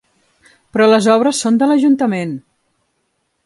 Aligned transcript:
Però 0.77 0.87
les 0.93 1.09
obres 1.17 1.43
son 1.45 1.61
de 1.61 1.69
l'ajuntament! 1.73 2.35